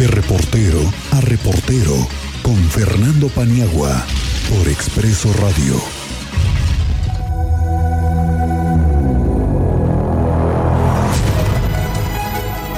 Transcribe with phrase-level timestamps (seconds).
[0.00, 0.80] De reportero
[1.12, 1.92] a reportero
[2.40, 4.02] con Fernando Paniagua
[4.48, 5.74] por Expreso Radio.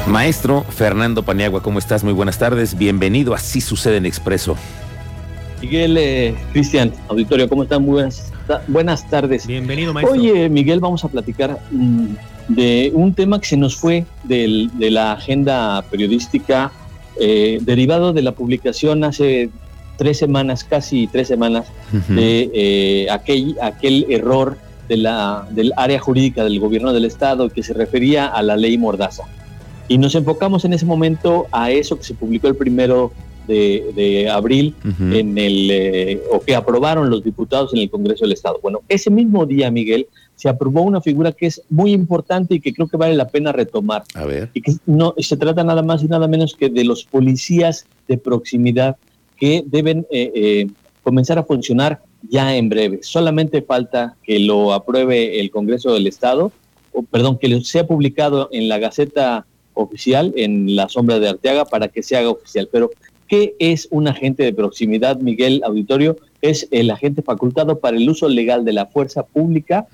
[0.09, 2.03] Maestro Fernando Paniagua, ¿cómo estás?
[2.03, 2.77] Muy buenas tardes.
[2.77, 3.35] Bienvenido.
[3.35, 4.57] Así sucede en Expreso.
[5.61, 7.85] Miguel, eh, Cristian, auditorio, ¿cómo están?
[7.85, 8.33] Muy buenas,
[8.67, 9.47] buenas tardes.
[9.47, 10.19] Bienvenido, maestro.
[10.19, 12.07] Oye, Miguel, vamos a platicar mm,
[12.49, 16.73] de un tema que se nos fue de la agenda periodística
[17.19, 19.51] eh, derivado de la publicación hace
[19.97, 21.67] tres semanas, casi tres semanas,
[22.09, 24.57] de eh, aquel, aquel error
[24.89, 28.79] de la, del área jurídica del gobierno del Estado que se refería a la ley
[28.79, 29.25] Mordaza.
[29.89, 33.13] Y nos enfocamos en ese momento a eso que se publicó el primero
[33.47, 38.59] de, abril en el eh, o que aprobaron los diputados en el Congreso del Estado.
[38.63, 40.07] Bueno, ese mismo día, Miguel,
[40.37, 43.53] se aprobó una figura que es muy importante y que creo que vale la pena
[43.53, 44.05] retomar.
[44.15, 44.51] A ver.
[44.55, 48.19] Y que no se trata nada más y nada menos que de los policías de
[48.19, 48.97] proximidad
[49.37, 50.67] que deben eh, eh,
[51.03, 53.01] comenzar a funcionar ya en breve.
[53.03, 56.53] Solamente falta que lo apruebe el Congreso del Estado,
[56.93, 61.89] o perdón, que sea publicado en la Gaceta oficial, en la sombra de Arteaga, para
[61.89, 62.69] que se haga oficial.
[62.71, 62.91] Pero
[63.33, 66.19] ¿Qué es un agente de proximidad, Miguel Auditorio?
[66.43, 69.87] Es el agente facultado para el uso legal de la fuerza pública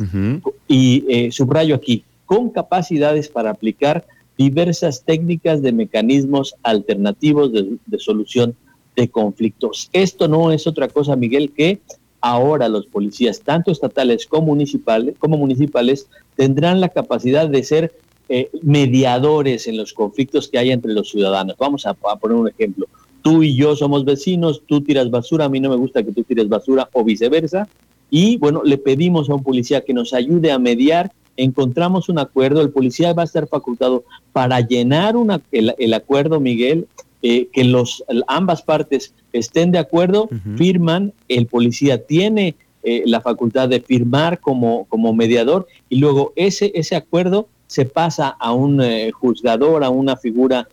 [0.66, 4.04] y eh, subrayo aquí, con capacidades para aplicar
[4.36, 8.56] diversas técnicas de mecanismos alternativos de, solución
[8.96, 9.88] de conflictos.
[9.92, 11.78] Esto no es otra cosa, Miguel, que
[12.20, 17.92] ahora los policías, tanto estatales como municipales, como municipales tendrán la capacidad de ser
[18.28, 21.54] eh, mediadores en los conflictos que hay entre los ciudadanos.
[21.56, 22.88] Vamos a poner un ejemplo
[23.22, 26.22] tú y yo somos vecinos, tú tiras basura, a mí no me gusta que tú
[26.22, 27.68] tires basura o viceversa.
[28.10, 32.60] Y bueno, le pedimos a un policía que nos ayude a mediar, encontramos un acuerdo,
[32.60, 36.86] el policía va a estar facultado para llenar una, el, acuerdo, Miguel,
[37.22, 43.68] eh, que los, ambas partes estén de acuerdo, firman, el policía tiene eh, la facultad
[43.68, 49.10] de firmar como, como mediador y luego ese, ese acuerdo se pasa a un eh,
[49.12, 50.68] juzgador, a una figura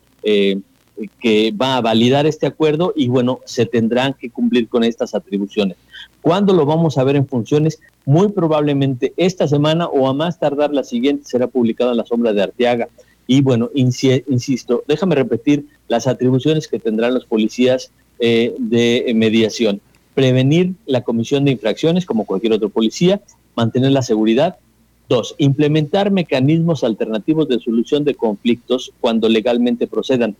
[1.19, 5.77] que va a validar este acuerdo y bueno, se tendrán que cumplir con estas atribuciones.
[6.21, 7.79] ¿Cuándo lo vamos a ver en funciones?
[8.05, 12.33] Muy probablemente esta semana o a más tardar la siguiente será publicado en la sombra
[12.33, 12.87] de Arteaga.
[13.27, 19.81] Y bueno, insisto, déjame repetir las atribuciones que tendrán los policías eh, de mediación.
[20.13, 23.21] Prevenir la comisión de infracciones como cualquier otro policía,
[23.55, 24.57] mantener la seguridad.
[25.09, 30.35] Dos, implementar mecanismos alternativos de solución de conflictos cuando legalmente procedan.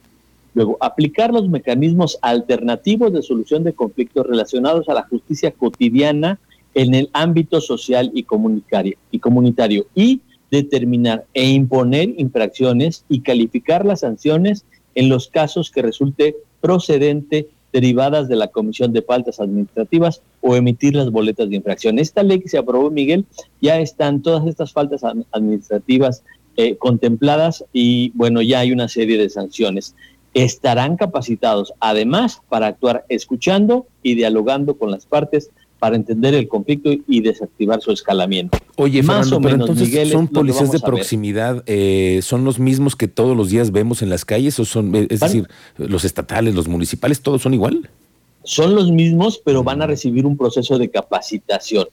[0.55, 6.39] Luego, aplicar los mecanismos alternativos de solución de conflictos relacionados a la justicia cotidiana
[6.73, 13.85] en el ámbito social y comunitario, y comunitario y determinar e imponer infracciones y calificar
[13.85, 14.65] las sanciones
[14.95, 20.95] en los casos que resulte procedente derivadas de la comisión de faltas administrativas o emitir
[20.95, 21.99] las boletas de infracción.
[21.99, 23.25] Esta ley que se aprobó, Miguel,
[23.61, 26.23] ya están todas estas faltas administrativas
[26.55, 29.93] eh, contempladas y bueno, ya hay una serie de sanciones
[30.35, 36.91] estarán capacitados además para actuar escuchando y dialogando con las partes para entender el conflicto
[37.07, 38.57] y desactivar su escalamiento.
[38.75, 43.35] Oye, Más o menos, entonces son policías de proximidad, eh, son los mismos que todos
[43.35, 45.47] los días vemos en las calles o son, es decir,
[45.77, 47.89] los estatales, los municipales, todos son igual.
[48.43, 51.87] Son los mismos, pero van a recibir un proceso de capacitación.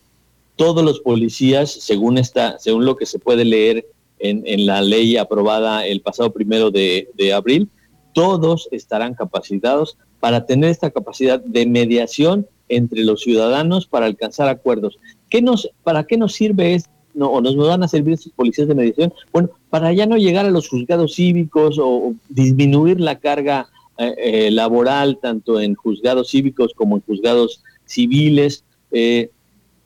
[0.56, 3.86] Todos los policías, según esta, según lo que se puede leer
[4.18, 7.68] en, en la ley aprobada el pasado primero de, de abril,
[8.12, 14.98] todos estarán capacitados para tener esta capacidad de mediación entre los ciudadanos para alcanzar acuerdos.
[15.28, 16.90] ¿Qué nos, ¿Para qué nos sirve esto?
[17.14, 20.46] No, o nos van a servir estos policías de mediación, bueno, para ya no llegar
[20.46, 23.68] a los juzgados cívicos o, disminuir la carga
[23.98, 29.30] eh, eh, laboral tanto en juzgados cívicos como en juzgados civiles, eh,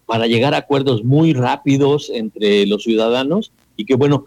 [0.06, 4.26] para llegar a acuerdos muy rápidos entre los ciudadanos y que, bueno,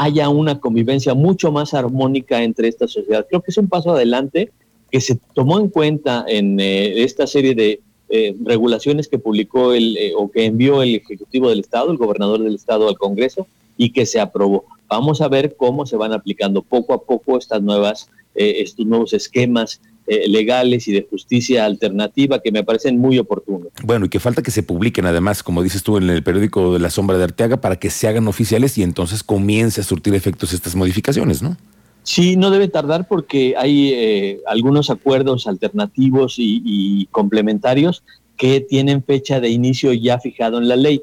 [0.00, 3.26] haya una convivencia mucho más armónica entre esta sociedad.
[3.28, 4.50] Creo que es un paso adelante
[4.90, 9.98] que se tomó en cuenta en eh, esta serie de eh, regulaciones que publicó el,
[9.98, 13.46] eh, o que envió el Ejecutivo del Estado, el gobernador del Estado al Congreso
[13.76, 14.64] y que se aprobó.
[14.88, 19.82] Vamos a ver cómo se van aplicando poco a poco estas nuevas, estos nuevos esquemas
[20.12, 23.68] eh, legales y de justicia alternativa que me parecen muy oportunos.
[23.84, 26.80] Bueno, y que falta que se publiquen además, como dices tú en el periódico de
[26.80, 30.52] La Sombra de Arteaga, para que se hagan oficiales y entonces comience a surtir efectos
[30.52, 31.56] estas modificaciones, ¿no?
[32.02, 38.02] Sí, no debe tardar porque hay eh, algunos acuerdos alternativos y, complementarios
[38.36, 41.02] que tienen fecha de inicio ya fijado en la ley.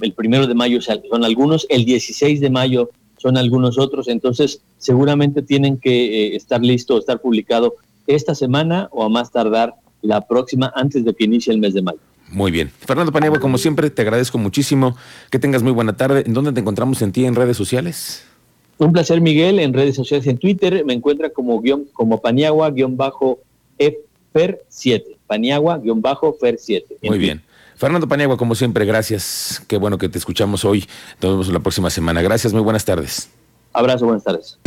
[0.00, 5.42] El primero de mayo son algunos, el 16 de mayo son algunos otros, entonces seguramente
[5.42, 7.76] tienen que eh, estar listo, estar publicado
[8.08, 11.82] esta semana o a más tardar la próxima antes de que inicie el mes de
[11.82, 12.00] mayo.
[12.30, 12.70] Muy bien.
[12.80, 14.96] Fernando Paniagua, como siempre, te agradezco muchísimo.
[15.30, 16.24] Que tengas muy buena tarde.
[16.26, 18.24] ¿En dónde te encontramos en ti en redes sociales?
[18.78, 19.60] Un placer, Miguel.
[19.60, 25.04] En redes sociales, en Twitter, me encuentra como, guion, como Paniagua-Fer7.
[25.28, 26.84] Paniagua-Fer7.
[27.02, 27.42] Muy bien.
[27.76, 29.62] Fernando Paniagua, como siempre, gracias.
[29.68, 30.86] Qué bueno que te escuchamos hoy.
[31.22, 32.22] Nos vemos la próxima semana.
[32.22, 33.30] Gracias, muy buenas tardes.
[33.72, 34.58] Abrazo, buenas tardes.